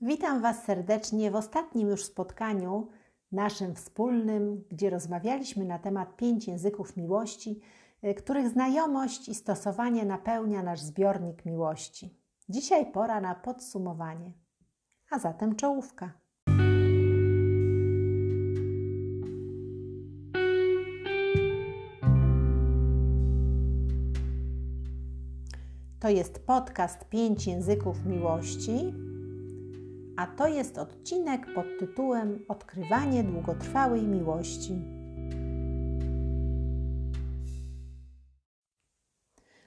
[0.00, 2.88] Witam Was serdecznie w ostatnim już spotkaniu
[3.32, 7.60] naszym wspólnym, gdzie rozmawialiśmy na temat pięć języków miłości,
[8.04, 12.20] y, których znajomość i stosowanie napełnia nasz zbiornik miłości.
[12.48, 14.32] Dzisiaj pora na podsumowanie,
[15.10, 16.12] a zatem czołówka.
[26.00, 29.05] To jest podcast Pięć Języków Miłości,
[30.16, 34.82] a to jest odcinek pod tytułem Odkrywanie długotrwałej miłości.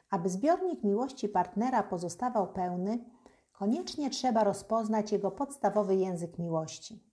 [0.09, 3.05] Aby zbiornik miłości partnera pozostawał pełny,
[3.51, 7.03] koniecznie trzeba rozpoznać jego podstawowy język miłości.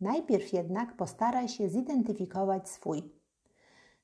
[0.00, 3.02] Najpierw jednak postaraj się zidentyfikować swój.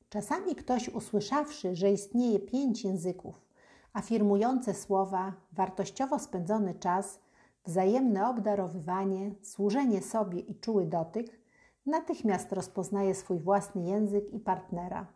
[0.09, 3.47] Czasami ktoś usłyszawszy, że istnieje pięć języków,
[3.93, 7.21] afirmujące słowa wartościowo spędzony czas,
[7.65, 11.41] wzajemne obdarowywanie, służenie sobie i czuły dotyk,
[11.87, 15.07] natychmiast rozpoznaje swój własny język i partnera.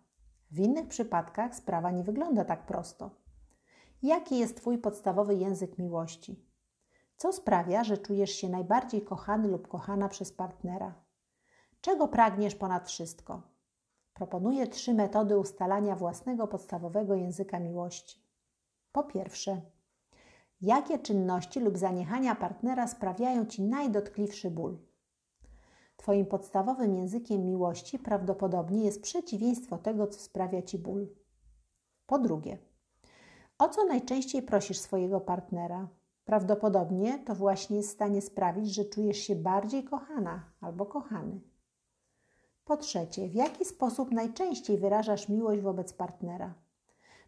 [0.50, 3.10] W innych przypadkach sprawa nie wygląda tak prosto.
[4.02, 6.44] Jaki jest Twój podstawowy język miłości?
[7.16, 10.94] Co sprawia, że czujesz się najbardziej kochany lub kochana przez partnera?
[11.80, 13.42] Czego pragniesz ponad wszystko?
[14.14, 18.24] Proponuję trzy metody ustalania własnego podstawowego języka miłości.
[18.92, 19.60] Po pierwsze,
[20.60, 24.78] jakie czynności lub zaniechania partnera sprawiają Ci najdotkliwszy ból?
[25.96, 31.08] Twoim podstawowym językiem miłości prawdopodobnie jest przeciwieństwo tego, co sprawia Ci ból.
[32.06, 32.58] Po drugie,
[33.58, 35.88] o co najczęściej prosisz swojego partnera?
[36.24, 41.40] Prawdopodobnie to właśnie jest w stanie sprawić, że czujesz się bardziej kochana albo kochany.
[42.64, 46.54] Po trzecie, w jaki sposób najczęściej wyrażasz miłość wobec partnera?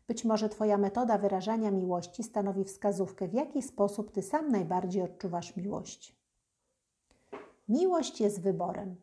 [0.08, 5.56] Być może Twoja metoda wyrażania miłości stanowi wskazówkę, w jaki sposób Ty sam najbardziej odczuwasz
[5.56, 6.16] miłość.
[7.68, 8.96] Miłość jest wyborem.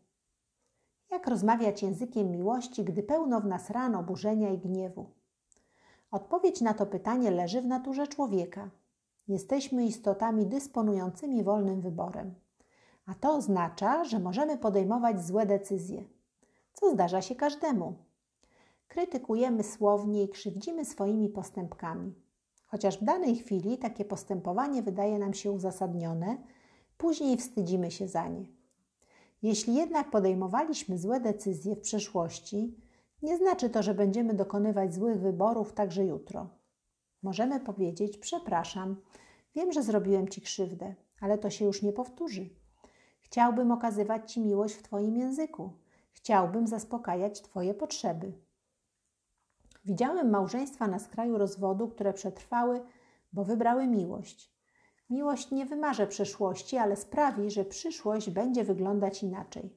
[1.11, 5.05] Jak rozmawiać językiem miłości, gdy pełno w nas ran, oburzenia i gniewu?
[6.11, 8.69] Odpowiedź na to pytanie leży w naturze człowieka.
[9.27, 12.36] Jesteśmy istotami dysponującymi wolnym wyborem.
[13.05, 16.03] A to oznacza, że możemy podejmować złe decyzje,
[16.73, 17.93] co zdarza się każdemu
[18.93, 22.14] krytykujemy słownie i krzywdzimy swoimi postępkami.
[22.67, 26.37] Chociaż w danej chwili takie postępowanie wydaje nam się uzasadnione,
[26.98, 28.45] później wstydzimy się za nie.
[29.42, 32.77] Jeśli jednak podejmowaliśmy złe decyzje w przeszłości,
[33.21, 36.49] nie znaczy to, że będziemy dokonywać złych wyborów także jutro.
[37.23, 38.95] Możemy powiedzieć: Przepraszam,
[39.55, 42.49] wiem, że zrobiłem Ci krzywdę, ale to się już nie powtórzy.
[43.21, 45.73] Chciałbym okazywać Ci miłość w Twoim języku.
[46.11, 48.33] Chciałbym zaspokajać Twoje potrzeby.
[49.86, 52.82] Widziałem małżeństwa na skraju rozwodu, które przetrwały,
[53.33, 54.54] bo wybrały miłość.
[55.10, 59.76] Miłość nie wymarze przeszłości, ale sprawi, że przyszłość będzie wyglądać inaczej.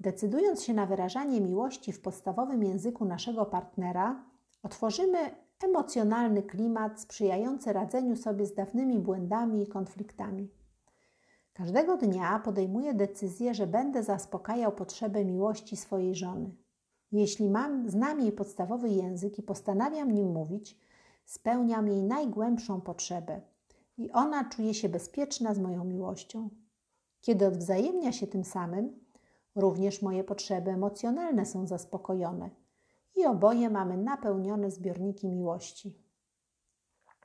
[0.00, 4.24] Decydując się na wyrażanie miłości w podstawowym języku naszego partnera,
[4.62, 5.18] otworzymy
[5.64, 10.50] emocjonalny klimat sprzyjający radzeniu sobie z dawnymi błędami i konfliktami.
[11.52, 16.65] Każdego dnia podejmuję decyzję, że będę zaspokajał potrzebę miłości swojej żony.
[17.12, 20.78] Jeśli mam, znam jej podstawowy język i postanawiam nim mówić,
[21.24, 23.40] spełniam jej najgłębszą potrzebę
[23.98, 26.50] i ona czuje się bezpieczna z moją miłością.
[27.20, 29.00] Kiedy odwzajemnia się tym samym,
[29.54, 32.50] również moje potrzeby emocjonalne są zaspokojone
[33.16, 35.98] i oboje mamy napełnione zbiorniki miłości.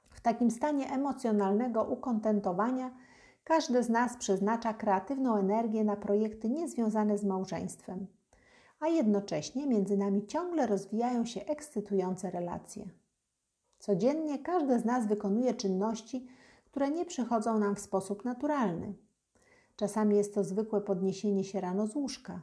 [0.09, 2.97] W takim stanie emocjonalnego ukontentowania
[3.43, 8.07] każdy z nas przeznacza kreatywną energię na projekty niezwiązane z małżeństwem
[8.81, 12.89] a jednocześnie między nami ciągle rozwijają się ekscytujące relacje.
[13.79, 16.27] Codziennie każdy z nas wykonuje czynności,
[16.65, 18.93] które nie przychodzą nam w sposób naturalny.
[19.75, 22.41] Czasami jest to zwykłe podniesienie się rano z łóżka.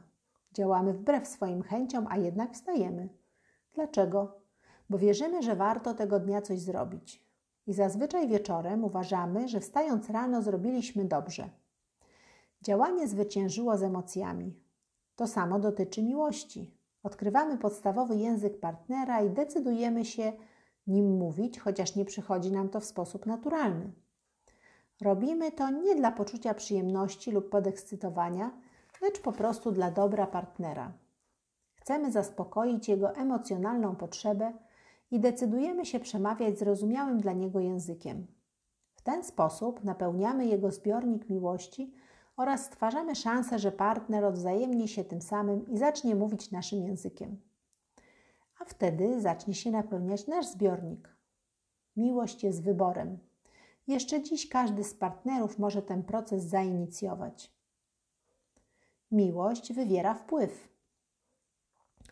[0.53, 3.09] Działamy wbrew swoim chęciom, a jednak wstajemy.
[3.73, 4.41] Dlaczego?
[4.89, 7.23] Bo wierzymy, że warto tego dnia coś zrobić.
[7.67, 11.49] I zazwyczaj wieczorem uważamy, że wstając rano zrobiliśmy dobrze.
[12.61, 14.68] Działanie zwyciężyło z emocjami.
[15.19, 16.71] To samo dotyczy miłości.
[17.03, 20.33] Odkrywamy podstawowy język partnera i decydujemy się
[20.87, 23.91] nim mówić, chociaż nie przychodzi nam to w sposób naturalny.
[25.01, 28.51] Robimy to nie dla poczucia przyjemności lub podekscytowania,
[29.01, 30.93] lecz po prostu dla dobra partnera.
[31.75, 34.53] Chcemy zaspokoić jego emocjonalną potrzebę
[35.11, 38.27] i decydujemy się przemawiać zrozumiałym dla niego językiem.
[38.95, 41.93] W ten sposób napełniamy jego zbiornik miłości
[42.39, 47.41] oraz stwarzamy szansę, że partner odwzajemni się tym samym i zacznie mówić naszym językiem.
[48.59, 51.15] A wtedy zacznie się napełniać nasz zbiornik.
[51.95, 53.17] Miłość jest wyborem.
[53.87, 57.53] Jeszcze dziś każdy z partnerów może ten proces zainicjować.
[59.11, 60.69] Miłość wywiera wpływ.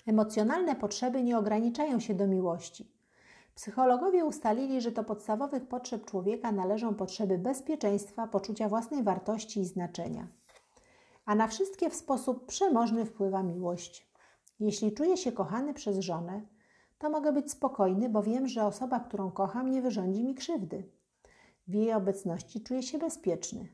[0.05, 2.96] Emocjonalne potrzeby nie ograniczają się do miłości.
[3.57, 10.27] Psychologowie ustalili, że do podstawowych potrzeb człowieka należą potrzeby bezpieczeństwa, poczucia własnej wartości i znaczenia.
[11.25, 14.11] A na wszystkie w sposób przemożny wpływa miłość.
[14.59, 16.41] Jeśli czuję się kochany przez żonę,
[16.97, 20.89] to mogę być spokojny, bo wiem, że osoba, którą kocham, nie wyrządzi mi krzywdy.
[21.67, 23.67] W jej obecności czuję się bezpieczny.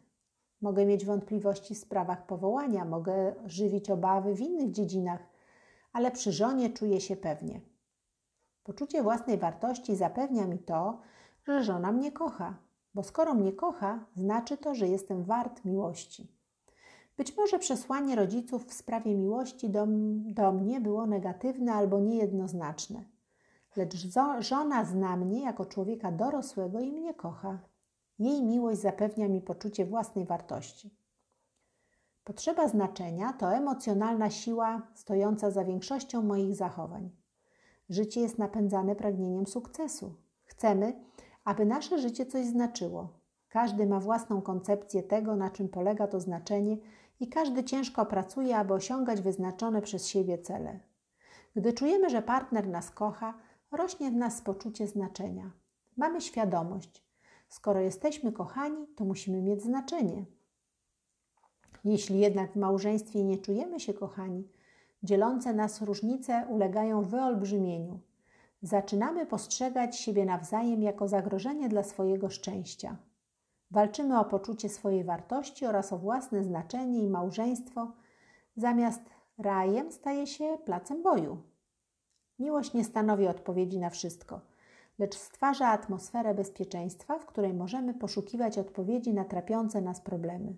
[0.62, 5.22] Mogę mieć wątpliwości w sprawach powołania, mogę żywić obawy w innych dziedzinach,
[5.94, 7.73] ale przy żonie czuję się pewnie.
[8.64, 11.00] Poczucie własnej wartości zapewnia mi to,
[11.48, 12.58] że żona mnie kocha,
[12.94, 16.32] bo skoro mnie kocha, znaczy to, że jestem wart miłości.
[17.18, 19.86] Być może przesłanie rodziców w sprawie miłości do,
[20.26, 23.04] do mnie było negatywne albo niejednoznaczne,
[23.76, 23.96] lecz
[24.40, 27.60] żona zna mnie jako człowieka dorosłego i mnie kocha.
[28.20, 30.96] Jej miłość zapewnia mi poczucie własnej wartości.
[32.24, 37.23] Potrzeba znaczenia to emocjonalna siła stojąca za większością moich zachowań.
[37.90, 40.16] Życie jest napędzane pragnieniem sukcesu.
[40.44, 41.04] Chcemy,
[41.44, 43.10] aby nasze życie coś znaczyło.
[43.50, 46.78] Każdy ma własną koncepcję tego, na czym polega to znaczenie,
[47.20, 50.80] i każdy ciężko pracuje, aby osiągać wyznaczone przez siebie cele.
[51.56, 53.34] Gdy czujemy, że partner nas kocha,
[53.72, 55.52] rośnie w nas poczucie znaczenia.
[55.98, 57.04] Mamy świadomość,
[57.50, 60.26] skoro jesteśmy kochani, to musimy mieć znaczenie.
[61.84, 64.48] Jeśli jednak w małżeństwie nie czujemy się kochani,
[65.04, 68.00] dzielące nas różnice ulegają wyolbrzymieniu.
[68.62, 72.98] Zaczynamy postrzegać siebie nawzajem jako zagrożenie dla swojego szczęścia.
[73.72, 77.92] Walczymy o poczucie swojej wartości oraz o własne znaczenie i małżeństwo,
[78.56, 79.02] zamiast
[79.38, 81.38] rajem staje się placem boju.
[82.40, 84.42] Miłość nie stanowi odpowiedzi na wszystko,
[85.00, 90.56] lecz stwarza atmosferę bezpieczeństwa, w której możemy poszukiwać odpowiedzi na trapiące nas problemy.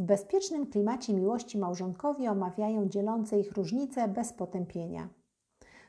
[0.00, 5.08] W bezpiecznym klimacie miłości małżonkowie omawiają dzielące ich różnice bez potępienia.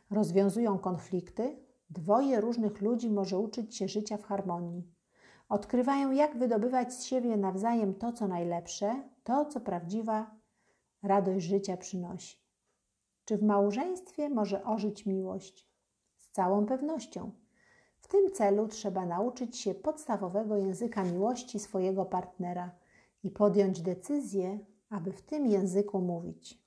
[0.10, 1.58] Rozwiązują konflikty,
[1.90, 4.84] dwoje różnych ludzi może uczyć się życia w harmonii.
[5.50, 10.36] Odkrywają, jak wydobywać z siebie nawzajem to, co najlepsze, to, co prawdziwa
[11.04, 12.38] radość życia przynosi.
[13.26, 15.70] Czy w małżeństwie może ożyć miłość?
[16.18, 17.32] Z całą pewnością.
[18.00, 22.81] W tym celu trzeba nauczyć się podstawowego języka miłości swojego partnera
[23.24, 24.60] i podjąć decyzję,
[24.90, 26.62] aby w tym języku mówić.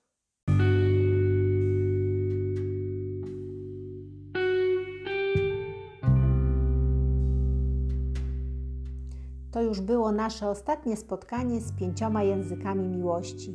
[9.50, 13.54] To już było nasze ostatnie spotkanie z pięcioma językami miłości.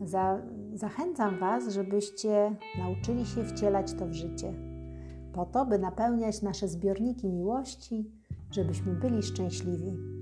[0.00, 0.42] Za,
[0.74, 4.54] zachęcam Was, żebyście nauczyli się wcielać to w życie,
[5.32, 8.10] po to, by napełniać nasze zbiorniki miłości,
[8.50, 10.21] żebyśmy byli szczęśliwi.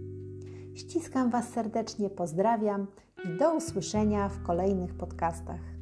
[0.75, 2.87] Ściskam Was serdecznie, pozdrawiam
[3.25, 5.80] i do usłyszenia w kolejnych podcastach.